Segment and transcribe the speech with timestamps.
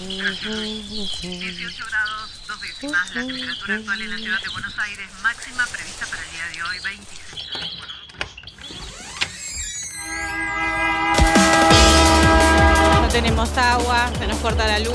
[0.00, 6.06] 18 grados, dos décimas, la temperatura actual en la ciudad de Buenos Aires, máxima prevista
[6.06, 8.78] para el día de hoy, 26 grados.
[13.02, 14.94] No tenemos agua, se nos corta la luz,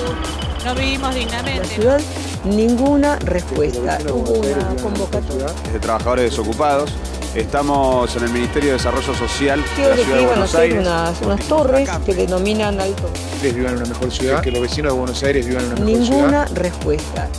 [0.63, 1.67] no vivimos La dignamente.
[1.67, 1.99] ciudad,
[2.45, 3.97] ninguna respuesta.
[4.09, 5.47] Hubo una convocatoria.
[5.73, 6.89] de trabajadores desocupados.
[7.35, 10.79] Estamos en el Ministerio de Desarrollo Social de la Ciudad de Buenos Aires.
[10.79, 13.11] unas, unas torres que denominan alto.
[13.33, 15.79] ustedes vivan en una mejor ciudad, que los vecinos de Buenos Aires vivan en una
[15.83, 16.15] mejor ciudad.
[16.17, 17.29] Ninguna respuesta.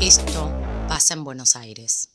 [0.00, 0.52] Esto
[0.88, 2.08] pasa en Buenos Aires.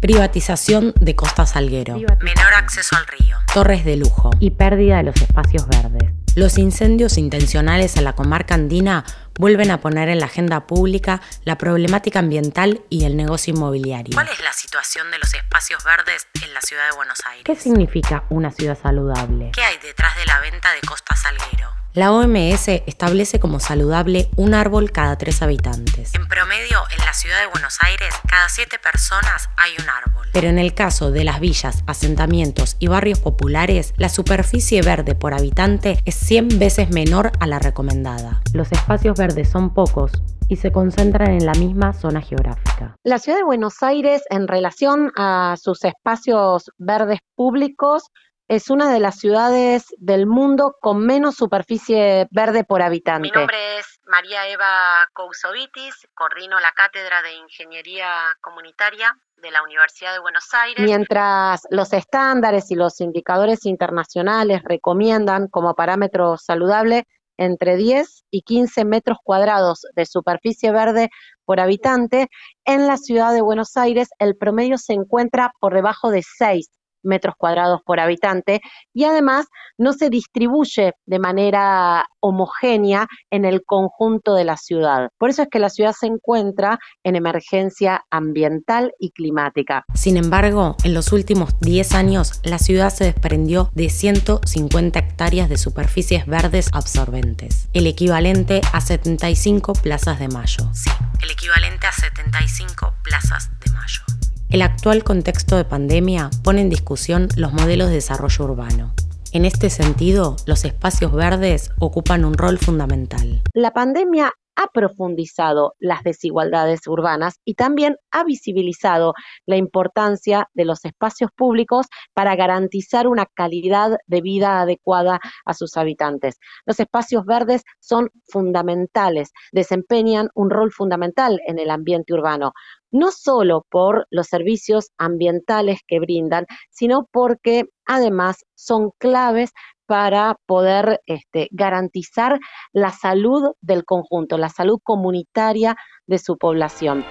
[0.00, 3.36] Privatización de Costa Salguero, Menor acceso al río.
[3.54, 6.10] torres de lujo y pérdida de los espacios verdes.
[6.34, 9.04] Los incendios intencionales en la comarca andina
[9.38, 14.14] vuelven a poner en la agenda pública la problemática ambiental y el negocio inmobiliario.
[14.14, 17.44] ¿Cuál es la situación de los espacios verdes en la ciudad de Buenos Aires?
[17.44, 19.50] ¿Qué significa una ciudad saludable?
[19.52, 21.68] ¿Qué hay detrás de la venta de Costa Salguero?
[21.94, 26.14] La OMS establece como saludable un árbol cada tres habitantes.
[26.14, 30.26] En promedio, en la ciudad de Buenos Aires, cada siete personas hay un árbol.
[30.32, 35.34] Pero en el caso de las villas, asentamientos y barrios populares, la superficie verde por
[35.34, 38.40] habitante es 100 veces menor a la recomendada.
[38.54, 40.12] Los espacios verdes son pocos
[40.48, 42.96] y se concentran en la misma zona geográfica.
[43.04, 48.04] La ciudad de Buenos Aires, en relación a sus espacios verdes públicos,
[48.52, 53.22] es una de las ciudades del mundo con menos superficie verde por habitante.
[53.22, 58.10] Mi nombre es María Eva Cousovitis, coordino la Cátedra de Ingeniería
[58.42, 60.84] Comunitaria de la Universidad de Buenos Aires.
[60.84, 67.06] Mientras los estándares y los indicadores internacionales recomiendan como parámetro saludable
[67.38, 71.08] entre 10 y 15 metros cuadrados de superficie verde
[71.46, 72.28] por habitante,
[72.66, 76.68] en la ciudad de Buenos Aires el promedio se encuentra por debajo de 6
[77.02, 78.60] metros cuadrados por habitante
[78.92, 79.46] y además
[79.78, 85.08] no se distribuye de manera homogénea en el conjunto de la ciudad.
[85.18, 89.84] Por eso es que la ciudad se encuentra en emergencia ambiental y climática.
[89.94, 95.58] Sin embargo, en los últimos 10 años, la ciudad se desprendió de 150 hectáreas de
[95.58, 100.68] superficies verdes absorbentes, el equivalente a 75 plazas de mayo.
[100.72, 100.90] Sí,
[101.22, 104.21] el equivalente a 75 plazas de mayo.
[104.52, 108.92] El actual contexto de pandemia pone en discusión los modelos de desarrollo urbano.
[109.32, 113.40] En este sentido, los espacios verdes ocupan un rol fundamental.
[113.54, 119.14] La pandemia ha profundizado las desigualdades urbanas y también ha visibilizado
[119.46, 125.76] la importancia de los espacios públicos para garantizar una calidad de vida adecuada a sus
[125.76, 126.38] habitantes.
[126.66, 132.52] Los espacios verdes son fundamentales, desempeñan un rol fundamental en el ambiente urbano,
[132.90, 139.52] no solo por los servicios ambientales que brindan, sino porque además son claves
[139.92, 142.40] para poder este, garantizar
[142.72, 145.76] la salud del conjunto, la salud comunitaria
[146.06, 147.04] de su población.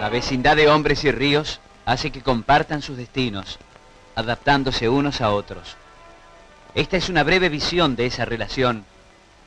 [0.00, 3.58] La vecindad de hombres y ríos hace que compartan sus destinos,
[4.14, 5.76] adaptándose unos a otros.
[6.74, 8.86] Esta es una breve visión de esa relación,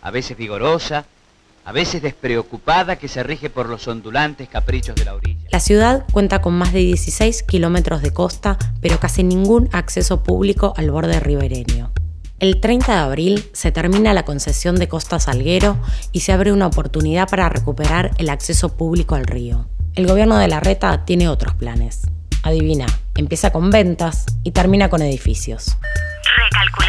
[0.04, 1.06] a veces vigorosa,
[1.68, 5.50] a veces despreocupada, que se rige por los ondulantes caprichos de la orilla.
[5.52, 10.74] La ciudad cuenta con más de 16 kilómetros de costa, pero casi ningún acceso público
[10.78, 11.92] al borde ribereño.
[12.40, 15.78] El 30 de abril se termina la concesión de Costa Salguero
[16.14, 19.68] y se abre una oportunidad para recuperar el acceso público al río.
[19.96, 22.04] El gobierno de la Reta tiene otros planes.
[22.44, 22.86] Adivina,
[23.16, 25.76] empieza con ventas y termina con edificios.
[26.46, 26.87] Recalculando.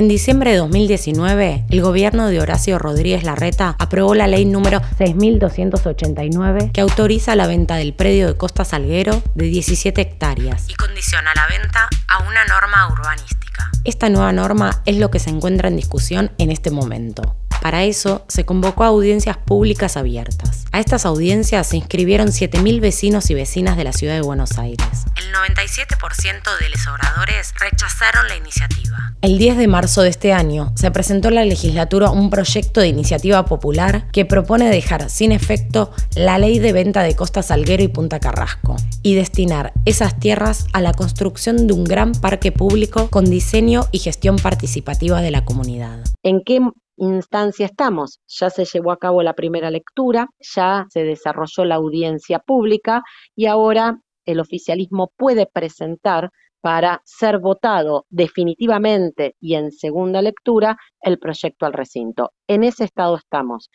[0.00, 6.70] En diciembre de 2019, el gobierno de Horacio Rodríguez Larreta aprobó la ley número 6289
[6.72, 10.70] que autoriza la venta del predio de Costa Salguero de 17 hectáreas.
[10.70, 13.70] Y condiciona la venta a una norma urbanística.
[13.84, 17.36] Esta nueva norma es lo que se encuentra en discusión en este momento.
[17.60, 20.64] Para eso se convocó a audiencias públicas abiertas.
[20.72, 24.86] A estas audiencias se inscribieron 7.000 vecinos y vecinas de la ciudad de Buenos Aires.
[25.16, 29.14] El 97% de los oradores rechazaron la iniciativa.
[29.20, 32.88] El 10 de marzo de este año se presentó en la legislatura un proyecto de
[32.88, 37.88] iniciativa popular que propone dejar sin efecto la ley de venta de Costa Salguero y
[37.88, 43.26] Punta Carrasco y destinar esas tierras a la construcción de un gran parque público con
[43.26, 46.02] diseño y gestión participativa de la comunidad.
[46.22, 46.60] ¿En qué
[47.00, 48.20] instancia estamos?
[48.28, 53.02] Ya se llevó a cabo la primera lectura, ya se desarrolló la audiencia pública
[53.34, 56.30] y ahora el oficialismo puede presentar
[56.60, 62.32] para ser votado definitivamente y en segunda lectura el proyecto al recinto.
[62.46, 63.70] En ese estado estamos,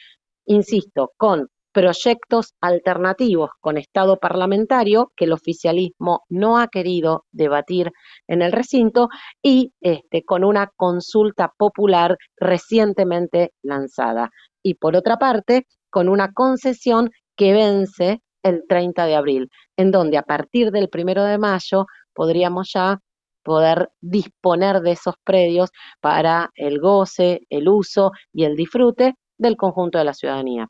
[0.46, 7.92] insisto, con proyectos alternativos con Estado parlamentario que el oficialismo no ha querido debatir
[8.28, 9.10] en el recinto
[9.44, 14.30] y este, con una consulta popular recientemente lanzada.
[14.64, 20.18] Y por otra parte, con una concesión que vence el 30 de abril, en donde
[20.18, 23.00] a partir del primero de mayo podríamos ya
[23.44, 29.98] poder disponer de esos predios para el goce, el uso y el disfrute del conjunto
[29.98, 30.70] de la ciudadanía.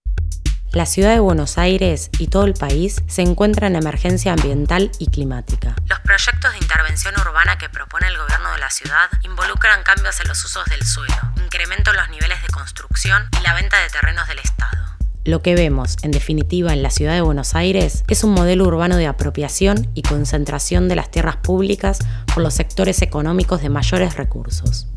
[0.71, 5.07] La ciudad de Buenos Aires y todo el país se encuentran en emergencia ambiental y
[5.07, 5.75] climática.
[5.88, 10.27] Los proyectos de intervención urbana que propone el gobierno de la ciudad involucran cambios en
[10.27, 14.27] los usos del suelo, incremento en los niveles de construcción y la venta de terrenos
[14.27, 14.77] del Estado.
[15.23, 18.97] Lo que vemos, en definitiva, en la ciudad de Buenos Aires es un modelo urbano
[18.97, 22.00] de apropiación y concentración de las tierras públicas
[22.33, 24.88] por los sectores económicos de mayores recursos.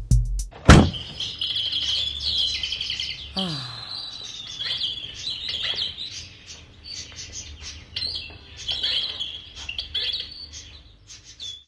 [3.36, 3.77] Ah.